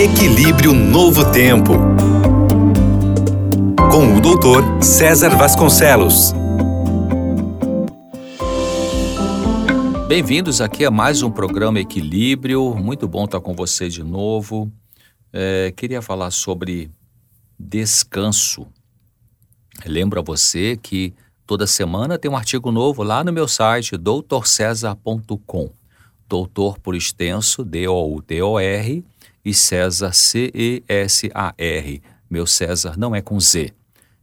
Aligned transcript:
Equilíbrio 0.00 0.72
Novo 0.72 1.30
Tempo. 1.30 1.74
Com 3.92 4.16
o 4.16 4.20
doutor 4.22 4.82
César 4.82 5.36
Vasconcelos. 5.36 6.32
Bem-vindos 10.08 10.62
aqui 10.62 10.86
a 10.86 10.90
mais 10.90 11.22
um 11.22 11.30
programa 11.30 11.80
Equilíbrio. 11.80 12.74
Muito 12.76 13.06
bom 13.06 13.26
estar 13.26 13.42
com 13.42 13.52
você 13.52 13.90
de 13.90 14.02
novo. 14.02 14.72
É, 15.30 15.70
queria 15.76 16.00
falar 16.00 16.30
sobre 16.30 16.90
descanso. 17.58 18.66
Lembro 19.84 20.20
a 20.20 20.22
você 20.22 20.78
que 20.78 21.12
toda 21.46 21.66
semana 21.66 22.18
tem 22.18 22.30
um 22.30 22.38
artigo 22.38 22.72
novo 22.72 23.02
lá 23.02 23.22
no 23.22 23.34
meu 23.34 23.46
site, 23.46 23.98
doutorcesar.com. 23.98 25.79
Doutor 26.30 26.78
por 26.78 26.94
extenso, 26.94 27.64
D-O-U-T-O-R, 27.64 29.04
e 29.44 29.52
César, 29.52 30.12
C-E-S-A-R. 30.12 32.02
Meu 32.30 32.46
César 32.46 32.96
não 32.96 33.16
é 33.16 33.20
com 33.20 33.40
Z, 33.40 33.72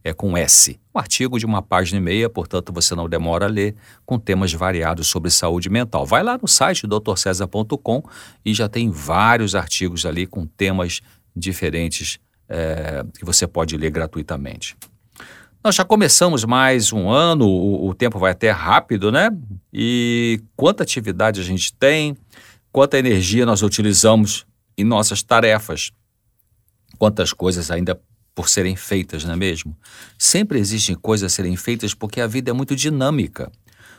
é 0.02 0.14
com 0.14 0.34
S. 0.34 0.80
Um 0.94 0.98
artigo 0.98 1.38
de 1.38 1.44
uma 1.44 1.60
página 1.60 1.98
e 1.98 2.00
meia, 2.00 2.30
portanto 2.30 2.72
você 2.72 2.94
não 2.94 3.10
demora 3.10 3.44
a 3.44 3.48
ler, 3.50 3.74
com 4.06 4.18
temas 4.18 4.50
variados 4.54 5.06
sobre 5.08 5.30
saúde 5.30 5.68
mental. 5.68 6.06
Vai 6.06 6.22
lá 6.22 6.38
no 6.40 6.48
site 6.48 6.86
doutorcesar.com 6.86 8.02
e 8.42 8.54
já 8.54 8.70
tem 8.70 8.88
vários 8.88 9.54
artigos 9.54 10.06
ali 10.06 10.26
com 10.26 10.46
temas 10.46 11.02
diferentes 11.36 12.18
é, 12.48 13.04
que 13.18 13.24
você 13.26 13.46
pode 13.46 13.76
ler 13.76 13.90
gratuitamente. 13.90 14.74
Nós 15.62 15.74
já 15.74 15.84
começamos 15.84 16.44
mais 16.44 16.92
um 16.92 17.10
ano, 17.10 17.44
o, 17.44 17.88
o, 17.88 17.94
tempo 17.94 18.16
vai 18.16 18.30
até 18.30 18.48
rápido, 18.50 19.10
né? 19.10 19.28
E 19.72 20.40
quanta 20.56 20.84
atividade 20.84 21.40
a 21.40 21.44
gente 21.44 21.72
tem, 21.72 22.16
quanta 22.70 22.96
energia 22.96 23.44
nós 23.44 23.60
utilizamos 23.62 24.46
em 24.76 24.84
nossas 24.84 25.20
tarefas, 25.20 25.90
quantas 26.96 27.32
coisas 27.32 27.72
ainda 27.72 28.00
por 28.36 28.48
serem 28.48 28.76
feitas, 28.76 29.24
não 29.24 29.32
é 29.32 29.36
mesmo? 29.36 29.76
Sempre 30.16 30.60
existem 30.60 30.94
coisas 30.94 31.32
a 31.32 31.34
serem 31.34 31.56
feitas 31.56 31.92
porque 31.92 32.20
a 32.20 32.26
vida 32.28 32.50
é 32.50 32.54
muito 32.54 32.76
dinâmica. 32.76 33.50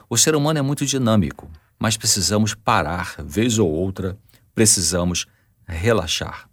O 0.10 0.18
ser 0.18 0.36
humano 0.36 0.60
é 0.60 0.62
muito 0.62 0.86
dinâmico, 0.86 1.52
mas 1.78 1.98
precisamos 1.98 2.54
parar, 2.56 3.16
vez 3.20 3.60
ou 3.60 3.70
outra, 3.70 4.18
precisamos 4.56 5.28
relaxar. 5.68 6.50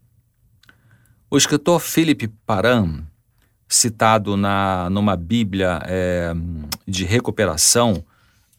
O 1.31 1.37
escritor 1.37 1.81
Philip 1.81 2.27
Paran, 2.45 3.05
citado 3.69 4.37
na, 4.37 4.89
numa 4.91 5.17
Bíblia 5.17 5.81
é, 5.85 6.33
de 6.87 7.05
recuperação, 7.05 8.05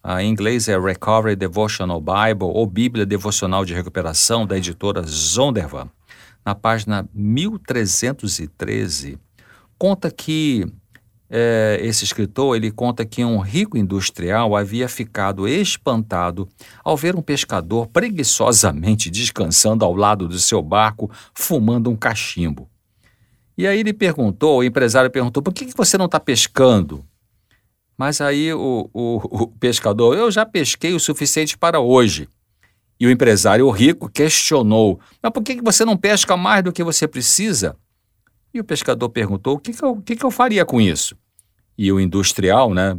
ah, 0.02 0.22
em 0.22 0.30
inglês 0.30 0.68
é 0.68 0.78
Recovery 0.78 1.36
Devotional 1.36 2.00
Bible, 2.00 2.46
ou 2.46 2.66
Bíblia 2.66 3.04
Devocional 3.04 3.64
de 3.64 3.74
Recuperação, 3.74 4.46
da 4.46 4.56
editora 4.56 5.02
Zondervan, 5.02 5.90
na 6.44 6.54
página 6.54 7.08
1313, 7.12 9.18
conta 9.76 10.10
que 10.10 10.64
é, 11.30 11.78
esse 11.82 12.04
escritor 12.04 12.56
ele 12.56 12.70
conta 12.70 13.04
que 13.04 13.24
um 13.24 13.38
rico 13.38 13.76
industrial 13.76 14.56
havia 14.56 14.88
ficado 14.88 15.46
espantado 15.46 16.48
ao 16.82 16.96
ver 16.96 17.14
um 17.14 17.22
pescador 17.22 17.86
preguiçosamente 17.86 19.10
descansando 19.10 19.84
ao 19.84 19.94
lado 19.94 20.26
do 20.26 20.38
seu 20.38 20.62
barco, 20.62 21.10
fumando 21.34 21.90
um 21.90 21.96
cachimbo. 21.96 22.68
E 23.58 23.66
aí 23.66 23.80
ele 23.80 23.92
perguntou, 23.92 24.58
o 24.58 24.62
empresário 24.62 25.10
perguntou, 25.10 25.42
por 25.42 25.52
que, 25.52 25.66
que 25.66 25.76
você 25.76 25.98
não 25.98 26.06
está 26.06 26.20
pescando? 26.20 27.04
Mas 27.96 28.20
aí 28.20 28.54
o, 28.54 28.88
o, 28.94 29.16
o, 29.16 29.46
pescador, 29.48 30.16
eu 30.16 30.30
já 30.30 30.46
pesquei 30.46 30.94
o 30.94 31.00
suficiente 31.00 31.58
para 31.58 31.80
hoje. 31.80 32.28
E 33.00 33.06
o 33.08 33.10
empresário, 33.10 33.68
rico, 33.70 34.08
questionou, 34.08 35.00
mas 35.20 35.32
por 35.32 35.42
que, 35.42 35.56
que 35.56 35.62
você 35.62 35.84
não 35.84 35.96
pesca 35.96 36.36
mais 36.36 36.62
do 36.62 36.72
que 36.72 36.84
você 36.84 37.08
precisa? 37.08 37.74
E 38.54 38.60
o 38.60 38.64
pescador 38.64 39.08
perguntou, 39.08 39.56
o 39.56 39.58
que, 39.58 39.72
que, 39.72 39.82
eu, 39.82 39.90
o 39.90 40.02
que, 40.02 40.14
que 40.14 40.24
eu 40.24 40.30
faria 40.30 40.64
com 40.64 40.80
isso? 40.80 41.16
E 41.76 41.90
o 41.90 41.98
industrial, 41.98 42.72
né, 42.72 42.96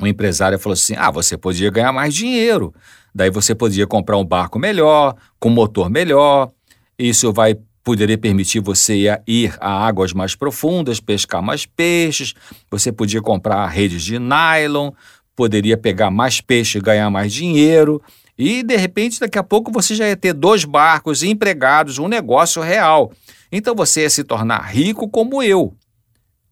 o 0.00 0.06
empresário 0.06 0.58
falou 0.58 0.72
assim, 0.72 0.94
ah, 0.96 1.10
você 1.10 1.36
podia 1.36 1.70
ganhar 1.70 1.92
mais 1.92 2.14
dinheiro. 2.14 2.74
Daí 3.14 3.28
você 3.28 3.54
podia 3.54 3.86
comprar 3.86 4.16
um 4.16 4.24
barco 4.24 4.58
melhor, 4.58 5.14
com 5.38 5.50
motor 5.50 5.90
melhor, 5.90 6.50
isso 6.98 7.34
vai 7.34 7.58
poderia 7.84 8.16
permitir 8.16 8.60
você 8.60 9.20
ir 9.26 9.54
a 9.60 9.86
águas 9.86 10.14
mais 10.14 10.34
profundas, 10.34 10.98
pescar 10.98 11.42
mais 11.42 11.66
peixes, 11.66 12.34
você 12.70 12.90
podia 12.90 13.20
comprar 13.20 13.66
redes 13.66 14.02
de 14.02 14.18
nylon, 14.18 14.90
poderia 15.36 15.76
pegar 15.76 16.10
mais 16.10 16.40
peixe 16.40 16.78
e 16.78 16.80
ganhar 16.80 17.10
mais 17.10 17.32
dinheiro. 17.32 18.02
E 18.36 18.62
de 18.62 18.76
repente, 18.76 19.20
daqui 19.20 19.38
a 19.38 19.42
pouco, 19.42 19.70
você 19.70 19.94
já 19.94 20.08
ia 20.08 20.16
ter 20.16 20.32
dois 20.32 20.64
barcos 20.64 21.22
empregados, 21.22 21.98
um 21.98 22.08
negócio 22.08 22.62
real. 22.62 23.12
Então 23.52 23.74
você 23.74 24.00
ia 24.00 24.10
se 24.10 24.24
tornar 24.24 24.62
rico 24.62 25.08
como 25.08 25.42
eu. 25.42 25.74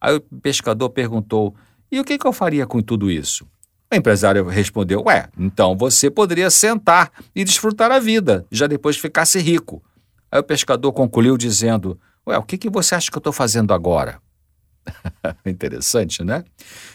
Aí 0.00 0.16
o 0.16 0.20
pescador 0.20 0.90
perguntou: 0.90 1.54
e 1.90 1.98
o 1.98 2.04
que, 2.04 2.16
que 2.16 2.26
eu 2.26 2.32
faria 2.32 2.66
com 2.66 2.80
tudo 2.80 3.10
isso? 3.10 3.46
O 3.92 3.94
empresário 3.94 4.46
respondeu: 4.46 5.02
Ué, 5.06 5.28
então 5.38 5.76
você 5.76 6.10
poderia 6.10 6.50
sentar 6.50 7.10
e 7.34 7.44
desfrutar 7.44 7.90
a 7.90 7.98
vida, 7.98 8.46
já 8.50 8.66
depois 8.66 8.96
ficasse 8.96 9.38
rico. 9.38 9.82
Aí 10.32 10.40
o 10.40 10.44
pescador 10.44 10.90
concluiu 10.94 11.36
dizendo: 11.36 12.00
Ué, 12.26 12.38
o 12.38 12.42
que, 12.42 12.56
que 12.56 12.70
você 12.70 12.94
acha 12.94 13.10
que 13.10 13.16
eu 13.16 13.20
estou 13.20 13.34
fazendo 13.34 13.74
agora? 13.74 14.18
Interessante, 15.44 16.24
né? 16.24 16.42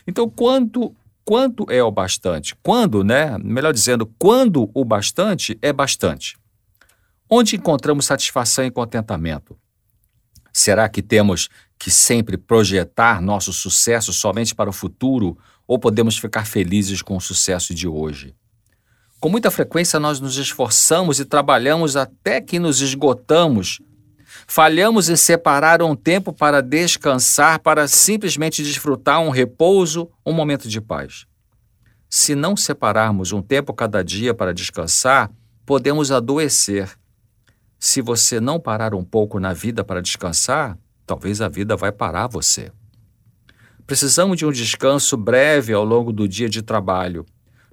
Então, 0.07 0.27
quanto, 0.27 0.95
quanto 1.23 1.67
é 1.69 1.83
o 1.83 1.91
bastante? 1.91 2.55
Quando, 2.63 3.03
né? 3.03 3.37
Melhor 3.37 3.71
dizendo, 3.71 4.11
quando 4.17 4.71
o 4.73 4.83
bastante 4.83 5.55
é 5.61 5.71
bastante? 5.71 6.35
Onde 7.29 7.55
encontramos 7.55 8.05
satisfação 8.05 8.65
e 8.65 8.71
contentamento? 8.71 9.55
Será 10.51 10.89
que 10.89 11.03
temos 11.03 11.49
que 11.77 11.91
sempre 11.91 12.37
projetar 12.37 13.21
nosso 13.21 13.53
sucesso 13.53 14.11
somente 14.11 14.55
para 14.55 14.69
o 14.69 14.73
futuro 14.73 15.37
ou 15.67 15.77
podemos 15.77 16.17
ficar 16.17 16.47
felizes 16.47 17.03
com 17.03 17.15
o 17.15 17.21
sucesso 17.21 17.75
de 17.75 17.87
hoje? 17.87 18.33
Com 19.19 19.29
muita 19.29 19.49
frequência, 19.49 19.99
nós 19.99 20.19
nos 20.19 20.37
esforçamos 20.37 21.19
e 21.19 21.25
trabalhamos 21.25 21.95
até 21.95 22.39
que 22.39 22.59
nos 22.59 22.81
esgotamos. 22.81 23.79
Falhamos 24.45 25.09
em 25.09 25.15
separar 25.15 25.81
um 25.81 25.95
tempo 25.95 26.31
para 26.31 26.61
descansar, 26.61 27.59
para 27.59 27.87
simplesmente 27.87 28.63
desfrutar 28.63 29.19
um 29.19 29.31
repouso, 29.31 30.07
um 30.23 30.31
momento 30.31 30.69
de 30.69 30.79
paz. 30.79 31.25
Se 32.07 32.35
não 32.35 32.55
separarmos 32.55 33.31
um 33.31 33.41
tempo 33.41 33.73
cada 33.73 34.03
dia 34.03 34.35
para 34.35 34.53
descansar, 34.53 35.31
podemos 35.65 36.11
adoecer. 36.11 36.87
Se 37.79 38.01
você 38.01 38.39
não 38.39 38.59
parar 38.59 38.93
um 38.93 39.03
pouco 39.03 39.39
na 39.39 39.51
vida 39.51 39.83
para 39.83 40.01
descansar, 40.01 40.77
talvez 41.07 41.41
a 41.41 41.49
vida 41.49 41.75
vai 41.75 41.91
parar 41.91 42.27
você. 42.27 42.71
Precisamos 43.87 44.37
de 44.37 44.45
um 44.45 44.51
descanso 44.51 45.17
breve 45.17 45.73
ao 45.73 45.83
longo 45.83 46.13
do 46.13 46.27
dia 46.27 46.47
de 46.47 46.61
trabalho 46.61 47.25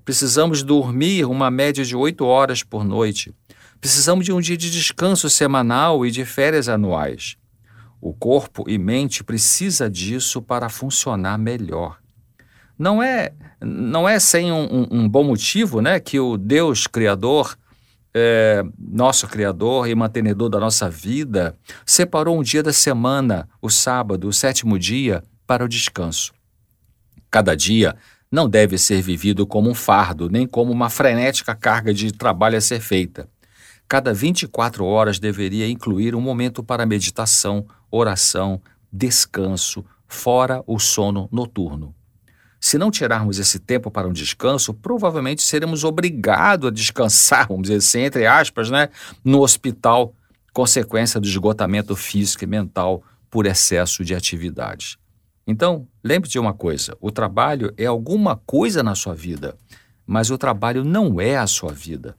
Precisamos 0.04 0.62
dormir 0.62 1.24
uma 1.24 1.50
média 1.50 1.84
de 1.84 1.96
oito 1.96 2.24
horas 2.26 2.62
por 2.62 2.84
noite. 2.84 3.34
Precisamos 3.80 4.24
de 4.24 4.32
um 4.32 4.40
dia 4.40 4.56
de 4.56 4.70
descanso 4.70 5.30
semanal 5.30 6.04
e 6.04 6.10
de 6.10 6.24
férias 6.24 6.68
anuais. 6.68 7.36
O 8.00 8.12
corpo 8.12 8.68
e 8.68 8.76
mente 8.76 9.24
precisa 9.24 9.88
disso 9.88 10.42
para 10.42 10.68
funcionar 10.68 11.38
melhor. 11.38 11.98
Não 12.78 13.02
é, 13.02 13.32
não 13.60 14.06
é 14.08 14.18
sem 14.18 14.52
um, 14.52 14.88
um, 14.90 15.08
bom 15.08 15.24
motivo 15.24 15.80
né, 15.80 15.98
que 16.00 16.20
o 16.20 16.36
Deus 16.36 16.86
Criador, 16.86 17.56
é, 18.12 18.62
nosso 18.78 19.26
Criador 19.26 19.88
e 19.88 19.94
mantenedor 19.94 20.50
da 20.50 20.60
nossa 20.60 20.90
vida, 20.90 21.56
separou 21.86 22.38
um 22.38 22.42
dia 22.42 22.62
da 22.62 22.72
semana, 22.72 23.48
o 23.62 23.70
sábado, 23.70 24.28
o 24.28 24.32
sétimo 24.32 24.78
dia, 24.78 25.22
para 25.46 25.64
o 25.64 25.68
descanso. 25.68 26.34
Cada 27.30 27.56
dia 27.56 27.96
não 28.34 28.48
deve 28.48 28.76
ser 28.76 29.00
vivido 29.00 29.46
como 29.46 29.70
um 29.70 29.74
fardo, 29.74 30.28
nem 30.28 30.44
como 30.44 30.72
uma 30.72 30.90
frenética 30.90 31.54
carga 31.54 31.94
de 31.94 32.10
trabalho 32.10 32.58
a 32.58 32.60
ser 32.60 32.80
feita. 32.80 33.28
Cada 33.86 34.12
24 34.12 34.84
horas 34.84 35.20
deveria 35.20 35.68
incluir 35.68 36.16
um 36.16 36.20
momento 36.20 36.60
para 36.60 36.84
meditação, 36.84 37.64
oração, 37.88 38.60
descanso, 38.92 39.84
fora 40.08 40.64
o 40.66 40.80
sono 40.80 41.28
noturno. 41.30 41.94
Se 42.58 42.76
não 42.76 42.90
tirarmos 42.90 43.38
esse 43.38 43.60
tempo 43.60 43.88
para 43.88 44.08
um 44.08 44.12
descanso, 44.12 44.74
provavelmente 44.74 45.42
seremos 45.42 45.84
obrigados 45.84 46.66
a 46.68 46.72
descansar, 46.72 47.46
vamos 47.46 47.68
dizer 47.68 47.76
assim, 47.76 48.00
entre 48.00 48.26
aspas, 48.26 48.68
né, 48.68 48.88
no 49.22 49.42
hospital, 49.42 50.12
consequência 50.52 51.20
do 51.20 51.28
esgotamento 51.28 51.94
físico 51.94 52.42
e 52.42 52.48
mental 52.48 53.00
por 53.30 53.46
excesso 53.46 54.04
de 54.04 54.12
atividades. 54.12 54.98
Então, 55.46 55.86
lembre-se 56.02 56.32
de 56.32 56.38
uma 56.38 56.54
coisa: 56.54 56.96
o 57.00 57.10
trabalho 57.10 57.72
é 57.76 57.86
alguma 57.86 58.36
coisa 58.36 58.82
na 58.82 58.94
sua 58.94 59.14
vida, 59.14 59.56
mas 60.06 60.30
o 60.30 60.38
trabalho 60.38 60.84
não 60.84 61.20
é 61.20 61.36
a 61.36 61.46
sua 61.46 61.72
vida. 61.72 62.16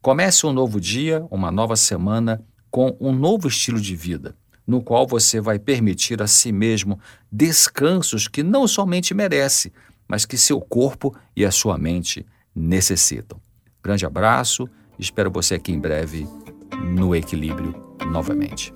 Comece 0.00 0.46
um 0.46 0.52
novo 0.52 0.80
dia, 0.80 1.26
uma 1.30 1.50
nova 1.50 1.76
semana, 1.76 2.42
com 2.70 2.96
um 2.98 3.12
novo 3.12 3.46
estilo 3.46 3.80
de 3.80 3.94
vida, 3.94 4.34
no 4.66 4.82
qual 4.82 5.06
você 5.06 5.40
vai 5.40 5.58
permitir 5.58 6.22
a 6.22 6.26
si 6.26 6.50
mesmo 6.50 6.98
descansos 7.30 8.26
que 8.26 8.42
não 8.42 8.66
somente 8.66 9.14
merece, 9.14 9.72
mas 10.08 10.24
que 10.24 10.36
seu 10.36 10.60
corpo 10.60 11.14
e 11.36 11.44
a 11.44 11.50
sua 11.50 11.78
mente 11.78 12.26
necessitam. 12.54 13.40
Grande 13.82 14.06
abraço, 14.06 14.68
espero 14.98 15.30
você 15.30 15.54
aqui 15.54 15.72
em 15.72 15.78
breve. 15.78 16.26
no 16.96 17.14
equilíbrio 17.14 17.74
novamente. 18.10 18.72